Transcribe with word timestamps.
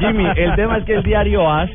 Jimmy, 0.00 0.24
el 0.36 0.54
tema 0.54 0.78
es 0.78 0.84
que 0.84 0.94
el 0.94 1.02
diario 1.02 1.50
AS 1.50 1.70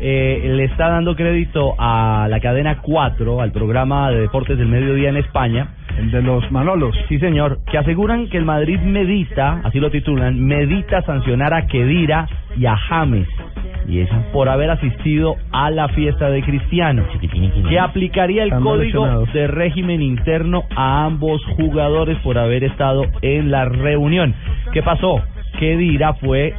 eh, 0.00 0.52
le 0.54 0.64
está 0.64 0.88
dando 0.90 1.16
crédito 1.16 1.74
a 1.76 2.28
la 2.30 2.38
cadena 2.40 2.78
4, 2.80 3.40
al 3.40 3.50
programa 3.50 4.10
de 4.10 4.20
deportes 4.20 4.56
del 4.56 4.68
mediodía 4.68 5.08
en 5.08 5.16
España. 5.16 5.68
El 5.98 6.12
de 6.12 6.22
los 6.22 6.48
Manolos. 6.52 6.94
Sí, 7.08 7.18
señor, 7.18 7.58
que 7.68 7.76
aseguran 7.76 8.28
que 8.28 8.36
el 8.36 8.44
Madrid 8.44 8.78
medita, 8.78 9.60
así 9.64 9.80
lo 9.80 9.90
titulan, 9.90 10.38
medita 10.38 11.02
sancionar 11.02 11.52
a 11.52 11.66
Kedira 11.66 12.28
y 12.56 12.66
a 12.66 12.76
James. 12.76 13.26
Y 13.88 14.00
es 14.00 14.10
por 14.32 14.48
haber 14.48 14.70
asistido 14.70 15.34
a 15.50 15.70
la 15.70 15.88
fiesta 15.88 16.30
de 16.30 16.42
Cristiano, 16.42 17.04
que 17.68 17.80
aplicaría 17.80 18.44
el 18.44 18.50
Están 18.50 18.62
código 18.62 19.24
de 19.32 19.48
régimen 19.48 20.00
interno 20.00 20.64
a 20.76 21.06
ambos 21.06 21.44
jugadores 21.56 22.16
por 22.18 22.38
haber 22.38 22.62
estado 22.62 23.02
en 23.22 23.50
la 23.50 23.64
reunión. 23.64 24.34
¿Qué 24.72 24.82
pasó? 24.82 25.20
Kedira 25.58 26.14
fue 26.14 26.54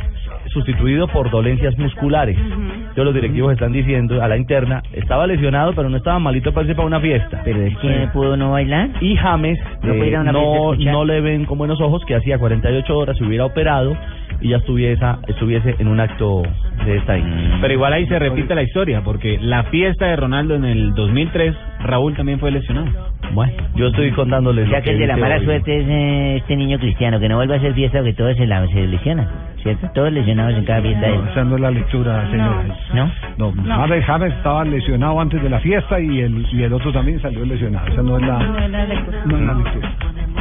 sustituido 0.49 1.07
por 1.07 1.29
dolencias 1.29 1.77
musculares. 1.77 2.37
Entonces 2.37 3.03
los 3.03 3.13
directivos 3.13 3.53
están 3.53 3.71
diciendo 3.71 4.21
a 4.21 4.27
la 4.27 4.37
interna, 4.37 4.81
estaba 4.93 5.27
lesionado 5.27 5.73
pero 5.73 5.89
no 5.89 5.97
estaba 5.97 6.19
malito 6.19 6.51
para 6.51 6.65
irse 6.65 6.75
para 6.75 6.87
una 6.87 6.99
fiesta. 6.99 7.41
Pero 7.43 7.61
es 7.61 7.77
que 7.77 8.07
pudo 8.13 8.37
no 8.37 8.51
bailar. 8.51 8.89
Y 9.01 9.15
James 9.15 9.59
No 9.83 9.93
eh, 9.93 10.77
no, 10.85 11.05
le 11.05 11.21
ven 11.21 11.45
con 11.45 11.57
buenos 11.57 11.79
ojos 11.81 12.03
que 12.05 12.15
hacía 12.15 12.37
48 12.37 12.97
horas 12.97 13.17
se 13.17 13.23
hubiera 13.23 13.45
operado 13.45 13.95
y 14.41 14.49
ya 14.49 14.57
estuviese, 14.57 15.05
estuviese 15.27 15.75
en 15.79 15.87
un 15.87 15.99
acto 15.99 16.43
de 16.85 16.97
esta 16.97 17.17
índole. 17.17 17.57
Pero 17.61 17.73
igual 17.73 17.93
ahí 17.93 18.07
se 18.07 18.17
repite 18.19 18.55
la 18.55 18.63
historia, 18.63 19.01
porque 19.03 19.37
la 19.41 19.63
fiesta 19.63 20.05
de 20.05 20.15
Ronaldo 20.15 20.55
en 20.55 20.65
el 20.65 20.93
2003, 20.93 21.55
Raúl 21.81 22.15
también 22.15 22.39
fue 22.39 22.51
lesionado. 22.51 23.09
Bueno, 23.33 23.53
yo 23.75 23.87
estoy 23.87 24.11
contándoles 24.11 24.65
O 24.67 24.69
sea 24.69 24.79
lo 24.79 24.85
que 24.85 24.91
el 24.91 24.99
de 24.99 25.07
la 25.07 25.17
mala 25.17 25.37
hoy. 25.37 25.45
suerte 25.45 25.77
es 25.77 25.87
eh, 25.87 26.35
este 26.37 26.55
niño 26.55 26.79
cristiano, 26.79 27.19
que 27.19 27.27
no 27.27 27.35
vuelva 27.35 27.55
a 27.55 27.57
hacer 27.57 27.73
fiesta, 27.73 28.01
que 28.03 28.13
todos 28.13 28.35
se, 28.37 28.47
la, 28.47 28.65
se 28.67 28.87
lesionan, 28.87 29.27
¿cierto? 29.63 29.89
Todos 29.93 30.11
lesionados 30.11 30.53
en 30.57 30.65
cada 30.65 30.81
fiesta. 30.81 31.07
él. 31.07 31.19
Esa 31.31 31.43
no 31.43 31.55
es 31.55 31.61
la 31.61 31.71
lectura, 31.71 32.29
señores. 32.29 32.73
¿No? 32.93 33.11
No, 33.37 33.51
James, 33.77 34.05
James 34.05 34.33
estaba 34.33 34.63
lesionado 34.65 35.19
antes 35.19 35.41
de 35.41 35.49
la 35.49 35.59
fiesta 35.59 35.99
y 35.99 36.19
el, 36.21 36.45
y 36.51 36.63
el 36.63 36.73
otro 36.73 36.91
también 36.91 37.21
salió 37.21 37.45
lesionado. 37.45 37.87
Esa 37.87 38.01
no 38.01 38.17
es 38.17 38.27
la, 38.27 38.39
no 38.39 38.57
es 38.59 38.69
la 38.71 38.85
lectura. 38.85 39.89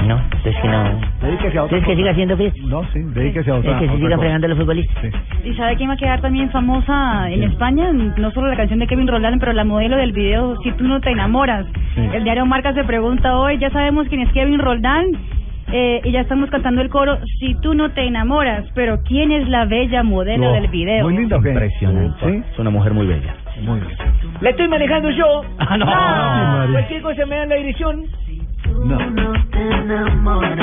No, 0.07 0.17
entonces 0.19 0.55
que 0.63 0.69
no. 0.69 1.01
Dedíquese 1.23 1.59
a 1.59 1.65
otra 1.65 1.79
¿Entonces 1.79 1.85
que 1.87 1.97
siga 1.97 2.11
haciendo 2.13 2.37
fiesta? 2.37 2.61
No, 2.67 2.83
sí, 2.93 3.01
dedíquese 3.15 3.51
a 3.51 3.55
otra, 3.57 3.73
Es 3.73 3.79
que 3.79 3.85
a 3.85 3.89
se 3.89 3.95
otra 3.97 4.09
cosa. 4.09 4.19
fregando 4.19 4.49
los 4.49 4.59
futbolistas. 4.59 5.03
Sí. 5.03 5.49
¿Y 5.49 5.55
sabe 5.55 5.77
quién 5.77 5.91
va 5.91 5.95
a 5.95 5.97
quedar 5.97 6.21
también 6.21 6.51
famosa 6.51 7.31
en 7.31 7.43
España? 7.43 7.93
No 7.93 8.31
solo 8.31 8.49
la 8.49 8.57
canción 8.57 8.79
de 8.79 8.87
Kevin 8.87 9.09
Roldán, 9.09 9.39
pero 9.39 9.53
la 9.53 9.65
modelo 9.65 9.97
del 9.97 10.13
video 10.13 10.57
Si 10.63 10.71
tú 10.73 10.85
no 10.85 11.01
te 11.01 11.11
enamoras. 11.11 11.67
Sí. 11.95 12.09
El 12.15 12.25
diario 12.25 12.47
Marca 12.47 12.73
se 12.75 12.85
pregunta 12.85 13.37
hoy, 13.37 13.59
ya 13.59 13.71
sabemos 13.71 14.07
quién 14.09 14.21
es 14.23 14.33
Kevin 14.33 14.59
Roldán. 14.61 15.07
Eh, 15.71 16.01
y 16.05 16.13
ya 16.13 16.21
estamos 16.21 16.49
cantando 16.51 16.81
el 16.81 16.89
coro 16.89 17.19
Si 17.39 17.55
tú 17.61 17.75
no 17.75 17.91
te 17.91 18.07
enamoras, 18.07 18.65
pero 18.75 19.03
¿quién 19.03 19.33
es 19.33 19.49
la 19.49 19.67
bella 19.67 20.03
modelo 20.03 20.47
No, 20.47 20.53
del 20.53 20.69
video? 20.69 21.05
Muy 21.05 21.17
linda, 21.17 21.37
¿o 21.37 21.43
qué? 21.43 21.51
Impresionante. 21.51 22.25
Sí. 22.25 22.43
Es 22.53 22.59
una 22.59 22.71
mujer 22.71 22.95
muy 22.95 23.07
bella. 23.07 23.35
Muy 23.63 23.81
bien. 23.81 23.97
La 24.41 24.51
estoy 24.51 24.69
manejando 24.69 25.11
yo. 25.11 25.43
Ah, 25.59 25.77
no. 25.77 25.87
María. 25.87 26.73
Cualquier 26.73 27.03
cosa 27.03 27.27
me 27.27 27.37
dan 27.37 27.49
la 27.51 27.57
dirección. 27.57 28.07
No. 28.85 28.99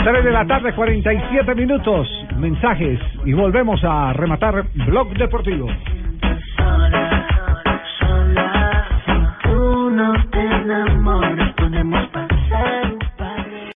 3 0.03 0.23
de 0.23 0.31
la 0.31 0.45
tarde, 0.45 0.73
47 0.73 1.55
minutos. 1.55 2.07
Mensajes 2.37 2.99
y 3.25 3.33
volvemos 3.33 3.83
a 3.83 4.13
rematar 4.13 4.63
Blog 4.87 5.09
Deportivo. 5.17 5.67
Tú 9.43 9.89
no 9.91 10.13
te 10.31 10.39
enamoras. 10.39 11.14